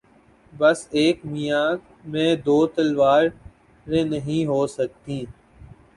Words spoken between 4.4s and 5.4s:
ہوسکتیں